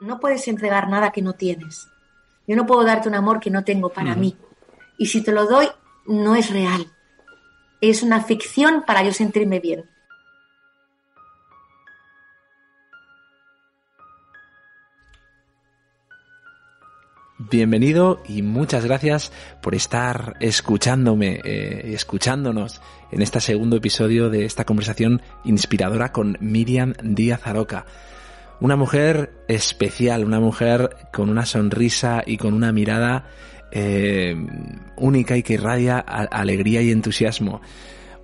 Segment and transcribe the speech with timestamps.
[0.00, 1.88] no puedes entregar nada que no tienes.
[2.46, 4.36] Yo no puedo darte un amor que no tengo para mí.
[4.96, 5.68] Y si te lo doy,
[6.06, 6.86] no es real.
[7.80, 9.84] Es una ficción para yo sentirme bien.
[17.50, 24.44] Bienvenido y muchas gracias por estar escuchándome eh, y escuchándonos en este segundo episodio de
[24.44, 27.86] esta conversación inspiradora con Miriam Díaz Aroca.
[28.60, 33.26] Una mujer especial, una mujer con una sonrisa y con una mirada
[33.70, 34.34] eh,
[34.96, 37.60] única y que irradia alegría y entusiasmo.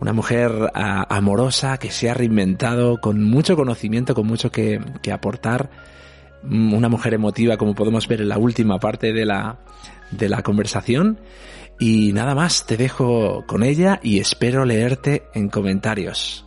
[0.01, 5.71] Una mujer amorosa que se ha reinventado con mucho conocimiento, con mucho que, que aportar
[6.45, 9.59] Mm, una mujer emotiva como podemos ver en la última parte de la,
[10.11, 11.19] de la conversación.
[11.79, 16.47] Y nada más, te dejo con ella y espero leerte en comentarios.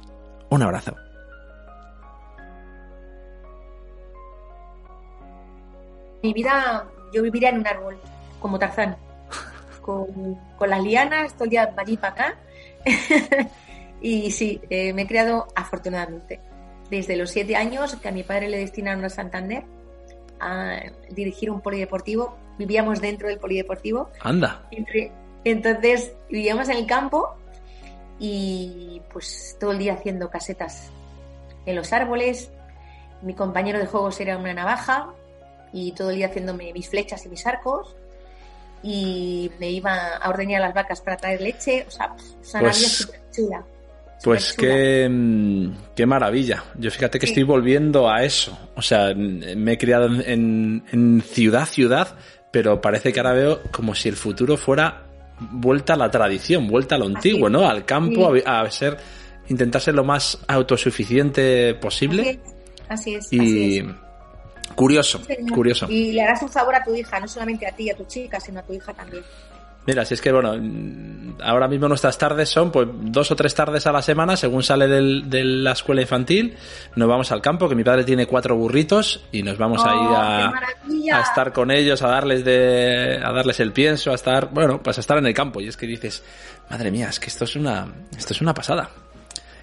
[0.50, 0.96] Un abrazo.
[6.24, 7.98] Mi vida, yo viviría en un árbol,
[8.40, 8.98] como Tarzán,
[9.82, 12.36] con, con las lianas, todo el día para allí para acá.
[14.02, 16.40] y sí, eh, me he criado afortunadamente.
[16.90, 19.64] Desde los siete años que a mi padre le destinaron a Santander,
[20.40, 20.80] a
[21.10, 22.38] dirigir un polideportivo.
[22.58, 24.10] Vivíamos dentro del polideportivo.
[24.22, 24.68] Anda.
[25.44, 27.36] entonces vivíamos en el campo
[28.20, 30.90] y pues todo el día haciendo casetas
[31.66, 32.52] en los árboles.
[33.22, 35.14] Mi compañero de juegos era una navaja
[35.78, 37.96] y todo el día haciéndome mis flechas y mis arcos.
[38.84, 41.86] Y me iba a ordeñar las vacas para traer leche.
[41.88, 42.08] O sea,
[42.54, 43.66] una pues vida súper chula.
[44.24, 46.64] Pues qué, mm, qué, maravilla.
[46.80, 48.58] Yo fíjate que estoy volviendo a eso.
[48.76, 52.16] O sea, me he criado en, ciudad, ciudad,
[52.52, 55.04] pero parece que ahora veo como si el futuro fuera
[55.40, 57.70] vuelta a la tradición, vuelta a lo antiguo, ¿no?
[57.70, 58.98] Al campo, a, ser,
[59.50, 62.40] intentar ser lo más autosuficiente posible.
[62.90, 63.32] Así es.
[63.32, 63.84] y
[64.76, 65.22] curioso,
[65.54, 65.88] curioso.
[65.90, 68.06] Y le harás un favor a tu hija, no solamente a ti y a tu
[68.06, 69.24] chica, sino a tu hija también.
[69.88, 70.54] Mira, si es que, bueno,
[71.42, 74.86] ahora mismo nuestras tardes son pues dos o tres tardes a la semana, según sale
[74.86, 76.58] de la escuela infantil,
[76.98, 80.10] nos vamos al campo, que mi padre tiene cuatro burritos y nos vamos a ir
[80.10, 84.84] oh, a, estar con ellos, a darles de, a darles el pienso, a estar, bueno,
[84.84, 85.62] pues a estar en el campo.
[85.62, 86.22] Y es que dices,
[86.70, 88.90] madre mía, es que esto es una, esto es una pasada.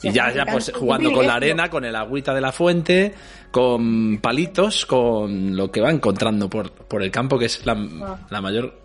[0.04, 3.14] Y ya, ya pues jugando con la arena, con el agüita de la fuente,
[3.50, 7.74] con palitos, con lo que va encontrando por, por el campo, que es la,
[8.30, 8.80] la mayor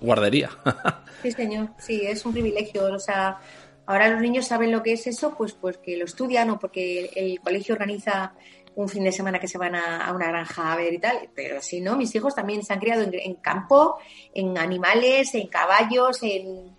[0.00, 0.50] guardería.
[1.22, 2.84] sí, señor, sí, es un privilegio.
[2.92, 3.38] O sea,
[3.86, 7.10] ahora los niños saben lo que es eso, pues, pues que lo estudian o porque
[7.14, 8.32] el colegio organiza
[8.74, 11.60] un fin de semana que se van a, una granja a ver y tal, pero
[11.60, 13.98] si no, mis hijos también se han criado en, campo,
[14.34, 16.74] en animales, en caballos, en,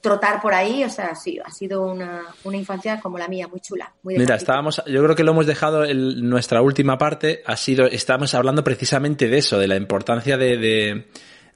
[0.00, 2.22] trotar por ahí, o sea, sí, ha sido una,
[2.52, 3.92] infancia como la mía, muy chula.
[4.02, 7.86] Muy Mira, estábamos, yo creo que lo hemos dejado en nuestra última parte, ha sido,
[7.86, 11.06] estábamos hablando precisamente de eso, de la importancia de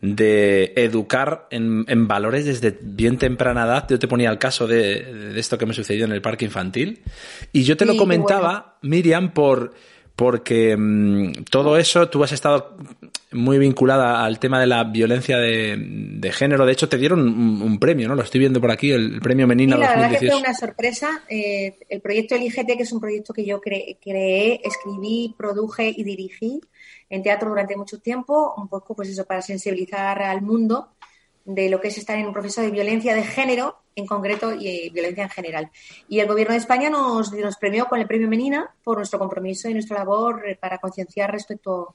[0.04, 3.87] de educar en, en, valores desde bien temprana edad.
[3.88, 7.03] Yo te ponía el caso de, de, esto que me sucedió en el parque infantil.
[7.53, 9.72] Y yo te lo comentaba, Miriam, por,
[10.14, 12.76] porque mm, todo eso, tú has estado
[13.34, 16.65] muy vinculada al tema de la violencia de, de género.
[16.65, 18.15] De hecho, te dieron un, premio, ¿no?
[18.15, 21.22] Lo estoy viendo por aquí, el premio Menina sí, la verdad que fue una sorpresa.
[21.28, 26.61] Eh, el proyecto LIGT, que es un proyecto que yo creé, escribí, produje y dirigí,
[27.11, 30.94] en teatro durante mucho tiempo, un poco pues eso, para sensibilizar al mundo
[31.44, 34.67] de lo que es estar en un proceso de violencia de género en concreto y
[34.67, 35.71] eh, violencia en general.
[36.09, 39.69] Y el Gobierno de España nos, nos premió con el Premio Menina por nuestro compromiso
[39.69, 41.94] y nuestra labor para concienciar respecto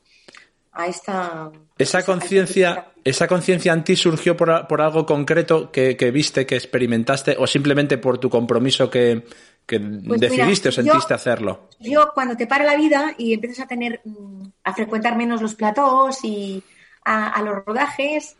[0.71, 1.51] a esta...
[1.77, 6.55] Esa conciencia esa conciencia en ti surgió por, por algo concreto que, que, viste, que
[6.55, 9.23] experimentaste o simplemente por tu compromiso que,
[9.65, 11.69] que pues decidiste o sentiste hacerlo?
[11.79, 15.55] Yo cuando te para la vida y empiezas a tener, mm, a frecuentar menos los
[15.55, 16.63] platós y
[17.05, 18.35] a, los rodajes,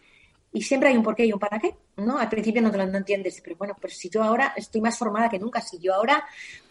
[0.53, 2.19] y siempre hay un porqué y un para qué, ¿no?
[2.19, 5.28] Al principio no te lo entiendes, pero bueno, pero si yo ahora estoy más formada
[5.28, 6.23] que nunca, si yo ahora,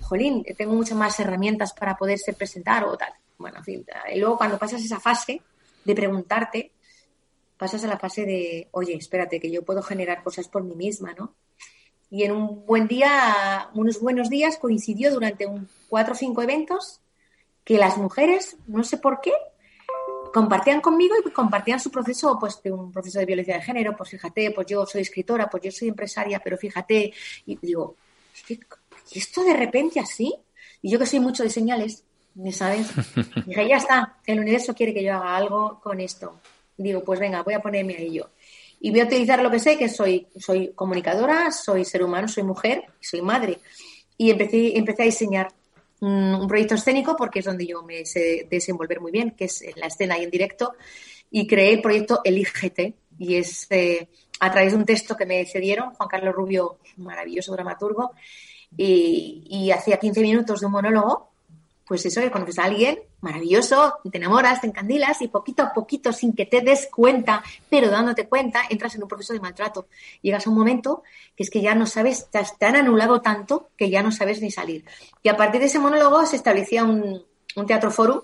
[0.02, 3.12] jolín, tengo muchas más herramientas para poderse presentar o tal.
[3.37, 5.43] Bueno, en fin, y luego cuando pasas esa fase
[5.84, 6.72] de preguntarte,
[7.56, 11.14] pasas a la fase de, oye, espérate, que yo puedo generar cosas por mí misma,
[11.14, 11.34] ¿no?
[12.10, 17.00] Y en un buen día, unos buenos días, coincidió durante un cuatro o cinco eventos
[17.64, 19.32] que las mujeres, no sé por qué,
[20.32, 24.10] compartían conmigo y compartían su proceso, pues de un proceso de violencia de género, pues
[24.10, 27.12] fíjate, pues yo soy escritora, pues yo soy empresaria, pero fíjate,
[27.44, 27.96] y digo,
[28.48, 30.34] ¿y esto de repente así?
[30.80, 32.07] Y yo que soy mucho de señales, ¿me
[32.52, 32.88] sabes?
[33.46, 36.40] Dije, ya está, el universo quiere que yo haga algo con esto.
[36.76, 38.31] Digo, pues venga, voy a ponerme ahí yo
[38.81, 42.44] y voy a utilizar lo que sé, que soy, soy comunicadora, soy ser humano, soy
[42.44, 43.58] mujer, soy madre.
[44.17, 45.49] Y empecé, empecé a diseñar.
[46.00, 49.81] un proyecto escénico porque es donde yo me sé desenvolver muy bien, que es en
[49.81, 50.75] la escena y en directo,
[51.31, 54.08] y creé el proyecto Elígete, y es eh,
[54.38, 58.12] a través de un texto que me cedieron, Juan Carlos Rubio, maravilloso dramaturgo,
[58.76, 61.32] y, y hacía 15 minutos de un monólogo,
[61.88, 66.12] pues eso, que conoces a alguien maravilloso, te enamoras, te encandilas y poquito a poquito,
[66.12, 69.88] sin que te des cuenta, pero dándote cuenta, entras en un proceso de maltrato.
[70.20, 71.02] Llegas a un momento
[71.35, 74.50] que es que ya no sabes, te, han anulado tanto que ya no sabes ni
[74.50, 74.85] salir.
[75.23, 77.25] Y a partir de ese monólogo se establecía un,
[77.67, 78.20] teatro forum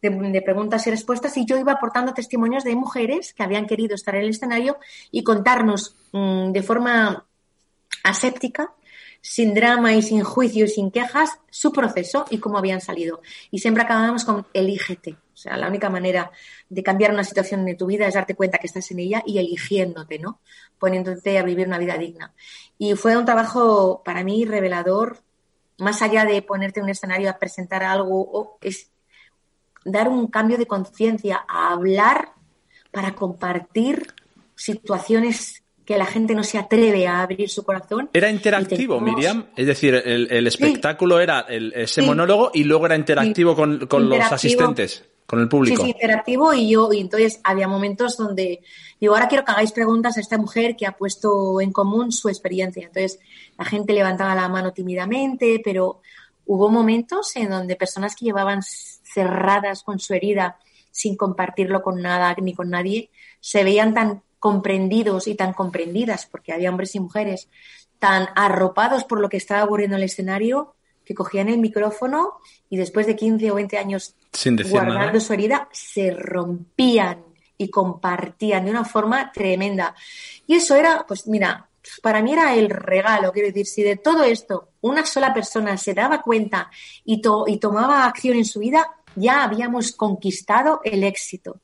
[0.00, 4.14] de, preguntas y respuestas y yo iba aportando testimonios de mujeres que habían querido estar
[4.14, 4.78] en el escenario
[5.10, 7.24] y contarnos mm, de forma
[8.02, 8.72] aséptica
[9.24, 13.22] sin drama y sin juicio y sin quejas, su proceso y cómo habían salido.
[13.50, 15.12] Y siempre acabamos con elígete.
[15.12, 16.30] O sea, la única manera
[16.68, 19.38] de cambiar una situación de tu vida es darte cuenta que estás en ella y
[19.38, 20.40] eligiéndote, ¿no?
[20.78, 22.34] Poniéndote a vivir una vida digna.
[22.76, 25.22] Y fue un trabajo para mí revelador,
[25.78, 28.90] más allá de ponerte en un escenario a presentar algo, es
[29.86, 32.34] dar un cambio de conciencia, a hablar
[32.90, 34.12] para compartir
[34.54, 38.08] situaciones que la gente no se atreve a abrir su corazón.
[38.12, 39.46] Era interactivo, Miriam.
[39.56, 45.40] Es decir, el, espectáculo era ese monólogo y luego era interactivo con, los asistentes, con
[45.40, 45.82] el público.
[45.82, 48.62] Sí, sí, interactivo y yo, y entonces había momentos donde
[48.98, 52.28] digo, ahora quiero que hagáis preguntas a esta mujer que ha puesto en común su
[52.28, 52.86] experiencia.
[52.86, 53.18] Entonces
[53.58, 56.00] la gente levantaba la mano tímidamente, pero
[56.46, 60.58] hubo momentos en donde personas que llevaban cerradas con su herida
[60.90, 63.10] sin compartirlo con nada ni con nadie,
[63.40, 67.48] se veían tan comprendidos y tan comprendidas, porque había hombres y mujeres
[67.98, 72.76] tan arropados por lo que estaba ocurriendo en el escenario que cogían el micrófono y
[72.76, 74.16] después de 15 o 20 años
[74.68, 77.24] guardando su herida, se rompían
[77.56, 79.94] y compartían de una forma tremenda.
[80.46, 81.70] Y eso era, pues mira,
[82.02, 85.94] para mí era el regalo, quiero decir, si de todo esto una sola persona se
[85.94, 86.70] daba cuenta
[87.02, 91.62] y, y tomaba acción en su vida, ya habíamos conquistado el éxito.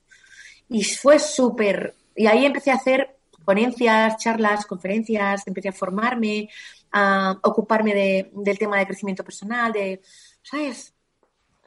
[0.71, 6.51] Y fue súper y ahí empecé a hacer ponencias, charlas, conferencias, empecé a formarme,
[6.93, 10.03] a ocuparme del tema de crecimiento personal, de,
[10.43, 10.93] ¿sabes?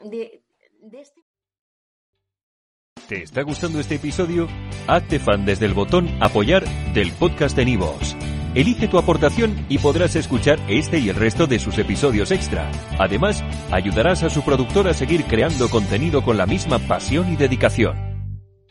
[0.03, 0.43] De,
[0.91, 1.21] este...
[3.07, 4.47] ¿Te está gustando este episodio?
[4.85, 6.63] Hazte fan desde el botón apoyar
[6.93, 8.15] del podcast de Nivos.
[8.53, 12.69] Elige tu aportación y podrás escuchar este y el resto de sus episodios extra.
[12.99, 18.12] Además, ayudarás a su productor a seguir creando contenido con la misma pasión y dedicación.